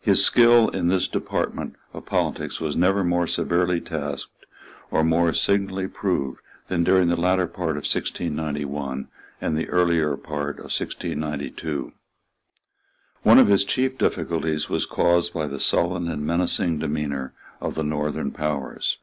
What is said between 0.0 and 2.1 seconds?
His skill in this department of